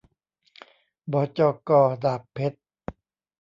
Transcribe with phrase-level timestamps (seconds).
[1.13, 1.71] บจก.
[2.03, 2.63] ดาบเพ็ชร์